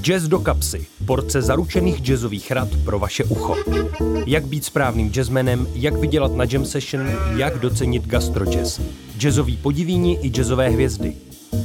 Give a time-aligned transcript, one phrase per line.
[0.00, 0.86] Jazz do kapsy.
[1.06, 3.56] Porce zaručených jazzových rad pro vaše ucho.
[4.26, 8.80] Jak být správným jazzmenem, jak vydělat na jam session, jak docenit gastrojazz.
[9.18, 11.16] Jazzový podivíni i jazzové hvězdy.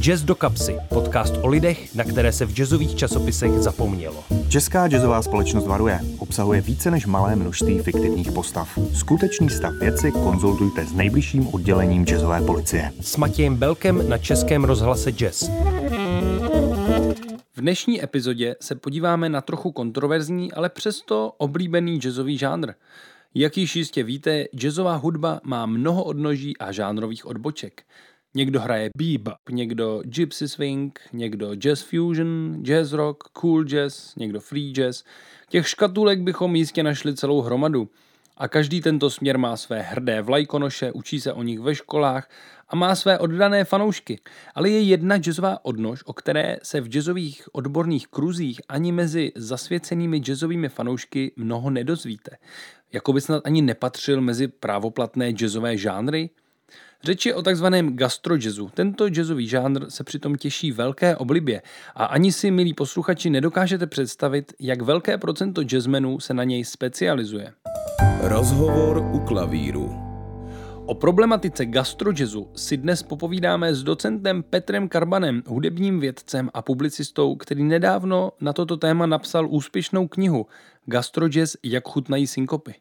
[0.00, 4.24] Jazz do kapsy, podcast o lidech, na které se v jazzových časopisech zapomnělo.
[4.48, 6.00] Česká jazzová společnost varuje.
[6.18, 8.78] Obsahuje více než malé množství fiktivních postav.
[8.94, 12.90] Skutečný stav věci konzultujte s nejbližším oddělením jazzové policie.
[13.00, 15.50] S Matějem Belkem na Českém rozhlase Jazz.
[17.62, 22.72] Dnešní epizodě se podíváme na trochu kontroverzní, ale přesto oblíbený jazzový žánr.
[23.34, 27.82] Jak již jistě víte, jazzová hudba má mnoho odnoží a žánrových odboček.
[28.34, 34.72] Někdo hraje bebop, někdo gypsy swing, někdo jazz fusion, jazz rock, cool jazz, někdo free
[34.72, 35.04] jazz.
[35.48, 37.88] Těch škatulek bychom jistě našli celou hromadu.
[38.42, 42.30] A každý tento směr má své hrdé vlajkonoše, učí se o nich ve školách
[42.68, 44.20] a má své oddané fanoušky.
[44.54, 50.18] Ale je jedna jazzová odnož, o které se v jazzových odborných kruzích ani mezi zasvěcenými
[50.18, 52.36] jazzovými fanoušky mnoho nedozvíte.
[52.92, 56.30] Jako by snad ani nepatřil mezi právoplatné jazzové žánry?
[57.02, 58.70] Řeč je o takzvaném gastrojazzu.
[58.74, 61.62] Tento jazzový žánr se přitom těší velké oblibě
[61.94, 67.52] a ani si, milí posluchači, nedokážete představit, jak velké procento jazzmenů se na něj specializuje.
[68.20, 69.94] Rozhovor u klavíru.
[70.86, 77.64] O problematice gastrojazzu si dnes popovídáme s docentem Petrem Karbanem, hudebním vědcem a publicistou, který
[77.64, 80.46] nedávno na toto téma napsal úspěšnou knihu
[80.86, 82.74] Gastrojazz, jak chutnají synkopy.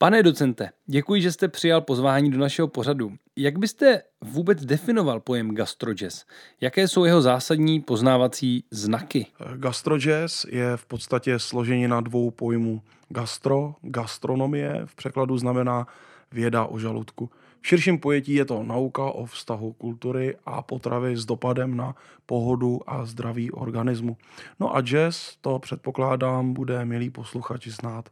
[0.00, 3.12] Pane docente, děkuji, že jste přijal pozvání do našeho pořadu.
[3.36, 6.24] Jak byste vůbec definoval pojem gastrojazz?
[6.60, 9.26] Jaké jsou jeho zásadní poznávací znaky?
[9.56, 12.82] Gastrojazz je v podstatě složenina dvou pojmů.
[13.08, 15.86] Gastro, gastronomie v překladu znamená
[16.32, 17.30] věda o žaludku.
[17.60, 21.94] V širším pojetí je to nauka o vztahu kultury a potravy s dopadem na
[22.26, 24.16] pohodu a zdraví organismu.
[24.60, 28.08] No a jazz, to předpokládám, bude milý posluchači znát.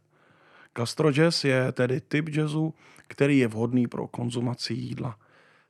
[0.77, 2.73] Gastrojazz je tedy typ jazzu,
[3.07, 5.17] který je vhodný pro konzumaci jídla.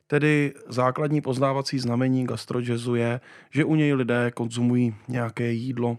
[0.06, 5.98] Tedy základní poznávací znamení gastrojazzu je, že u něj lidé konzumují nějaké jídlo.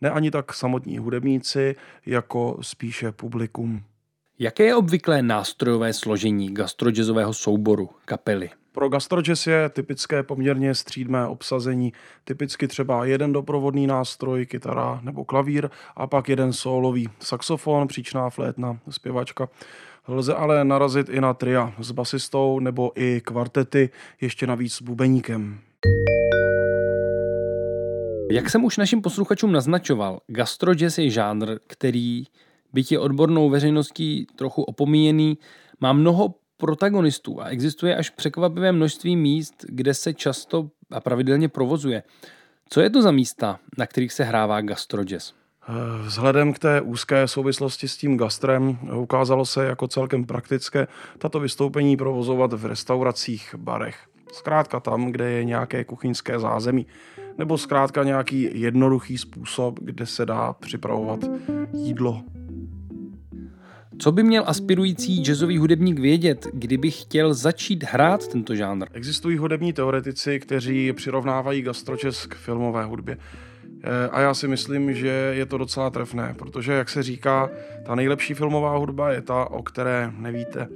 [0.00, 1.76] Ne ani tak samotní hudebníci,
[2.06, 3.82] jako spíše publikum.
[4.42, 8.50] Jaké je obvyklé nástrojové složení gastrojazzového souboru kapely?
[8.72, 11.92] Pro gastrojazz je typické poměrně střídmé obsazení,
[12.24, 18.78] typicky třeba jeden doprovodný nástroj, kytara nebo klavír a pak jeden solový saxofon, příčná flétna,
[18.90, 19.48] zpěvačka.
[20.08, 23.90] Lze ale narazit i na tria s basistou nebo i kvartety,
[24.20, 25.58] ještě navíc s bubeníkem.
[28.30, 32.24] Jak jsem už našim posluchačům naznačoval, gastrojazz je žánr, který
[32.72, 35.38] byť je odbornou veřejností trochu opomíjený,
[35.80, 42.02] má mnoho protagonistů a existuje až překvapivé množství míst, kde se často a pravidelně provozuje.
[42.68, 45.32] Co je to za místa, na kterých se hrává gastrojazz?
[46.02, 50.86] Vzhledem k té úzké souvislosti s tím gastrem ukázalo se jako celkem praktické
[51.18, 53.98] tato vystoupení provozovat v restauracích, barech.
[54.32, 56.86] Zkrátka tam, kde je nějaké kuchyňské zázemí,
[57.38, 61.20] nebo zkrátka nějaký jednoduchý způsob, kde se dá připravovat
[61.72, 62.22] jídlo
[64.00, 68.86] co by měl aspirující jazzový hudebník vědět, kdyby chtěl začít hrát tento žánr?
[68.92, 73.16] Existují hudební teoretici, kteří přirovnávají gastrojazz k filmové hudbě.
[73.84, 77.50] Eh, a já si myslím, že je to docela trefné, protože, jak se říká,
[77.86, 80.68] ta nejlepší filmová hudba je ta, o které nevíte.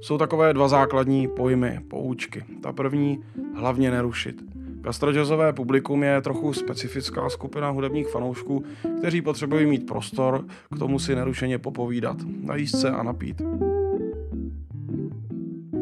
[0.00, 2.44] Jsou takové dva základní pojmy, poučky.
[2.62, 3.24] Ta první,
[3.54, 4.42] hlavně nerušit.
[4.80, 8.64] Gastrojazzové publikum je trochu specifická skupina hudebních fanoušků,
[8.98, 10.44] kteří potřebují mít prostor
[10.74, 13.42] k tomu si nerušeně popovídat, najíst se a napít.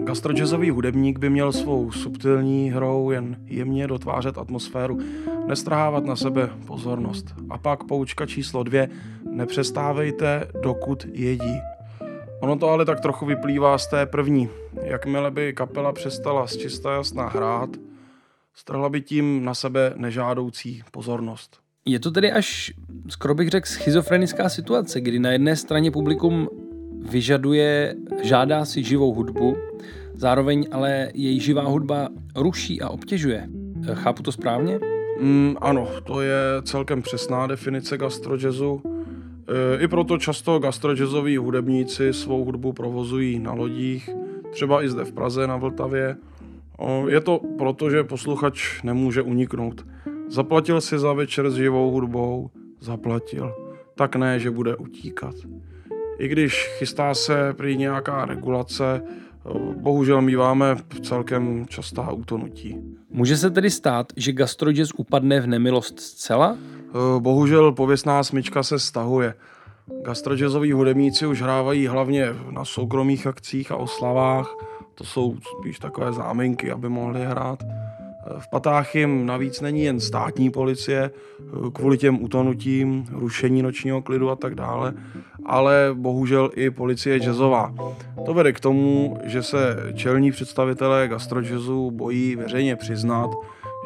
[0.05, 4.99] Gastrojazzový hudebník by měl svou subtilní hrou jen jemně dotvářet atmosféru,
[5.47, 7.35] nestrhávat na sebe pozornost.
[7.51, 8.89] A pak poučka číslo dvě,
[9.31, 11.61] nepřestávejte, dokud jedí.
[12.41, 14.49] Ono to ale tak trochu vyplývá z té první.
[14.83, 17.71] Jakmile by kapela přestala z čistá jasná hrát,
[18.57, 21.57] strhla by tím na sebe nežádoucí pozornost.
[21.85, 22.73] Je to tedy až,
[23.09, 26.49] skoro bych řekl, schizofrenická situace, kdy na jedné straně publikum
[27.11, 29.57] vyžaduje, žádá si živou hudbu,
[30.15, 33.49] zároveň ale její živá hudba ruší a obtěžuje.
[33.95, 34.81] Chápu to správně?
[35.21, 38.83] Mm, ano, to je celkem přesná definice gastrojazzu.
[39.77, 44.11] E, I proto často gastrojazzoví hudebníci svou hudbu provozují na lodích,
[44.51, 46.17] třeba i zde v Praze na Vltavě,
[47.09, 49.87] je to proto, že posluchač nemůže uniknout.
[50.29, 52.51] Zaplatil si za večer s živou hudbou,
[52.81, 53.55] zaplatil.
[53.95, 55.35] Tak ne, že bude utíkat.
[56.19, 59.03] I když chystá se prý nějaká regulace,
[59.77, 62.77] Bohužel míváme celkem častá utonutí.
[63.11, 66.57] Může se tedy stát, že gastrojazz upadne v nemilost zcela?
[67.19, 69.35] Bohužel pověstná smyčka se stahuje.
[70.03, 74.57] Gastrojazzoví hudebníci už hrávají hlavně na soukromých akcích a oslavách.
[74.99, 77.63] To jsou spíš takové záminky, aby mohli hrát.
[78.39, 81.11] V patách jim navíc není jen státní policie
[81.73, 84.95] kvůli těm utonutím, rušení nočního klidu a tak dále,
[85.45, 87.75] ale bohužel i policie jazzová.
[88.27, 93.31] To vede k tomu, že se čelní představitelé gastrojazzu bojí veřejně přiznat,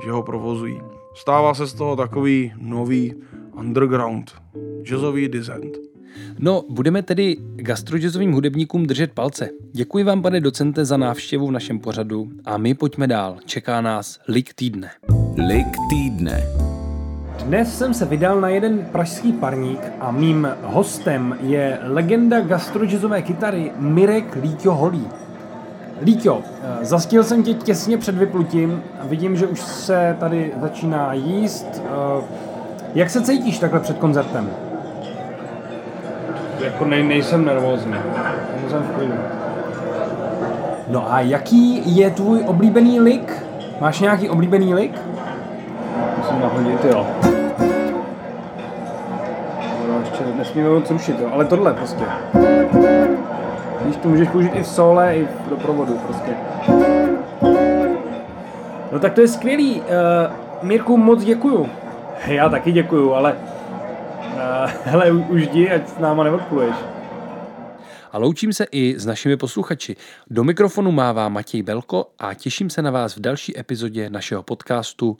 [0.05, 0.81] že ho provozují.
[1.15, 3.15] Stává se z toho takový nový
[3.59, 4.35] underground,
[4.83, 5.90] jazzový dissent.
[6.39, 9.49] No, budeme tedy gastrojazzovým hudebníkům držet palce.
[9.73, 13.37] Děkuji vám, pane docente, za návštěvu v našem pořadu a my pojďme dál.
[13.45, 14.91] Čeká nás Lik týdne.
[15.37, 16.43] Lik týdne.
[17.45, 23.73] Dnes jsem se vydal na jeden pražský parník a mým hostem je legenda gastrojazzové kytary
[23.77, 25.07] Mirek Líťo Holý.
[26.03, 31.13] Líťo, eh, zastil jsem tě těsně před vyplutím a vidím, že už se tady začíná
[31.13, 31.67] jíst.
[31.77, 32.25] Eh,
[32.95, 34.51] jak se cítíš takhle před koncertem?
[36.65, 37.95] Jako nej, nejsem nervózní.
[38.69, 39.15] Jsem v klidu.
[40.89, 43.33] No a jaký je tvůj oblíbený lik?
[43.81, 44.99] Máš nějaký oblíbený lik?
[46.19, 47.07] Musím nahodit, jo.
[49.89, 51.29] No, ještě nesmíme moc rušit, jo.
[51.33, 52.05] Ale tohle prostě.
[53.85, 56.31] Víš, to můžeš použít i v sole, i v doprovodu prostě.
[58.93, 59.81] No tak to je skvělý.
[59.81, 59.87] Uh,
[60.63, 61.69] Mirku, moc děkuju.
[62.27, 63.35] Já taky děkuju, ale...
[64.41, 66.75] Uh, hele, už jdi, ať s náma neodpluješ.
[68.13, 69.97] A loučím se i s našimi posluchači.
[70.31, 75.17] Do mikrofonu mává Matěj Belko a těším se na vás v další epizodě našeho podcastu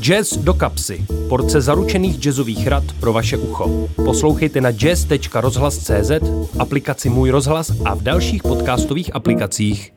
[0.00, 1.06] Jazz do kapsy.
[1.28, 3.88] Porce zaručených jazzových rad pro vaše ucho.
[4.04, 6.10] Poslouchejte na jazz.rozhlas.cz,
[6.58, 9.95] aplikaci Můj rozhlas a v dalších podcastových aplikacích.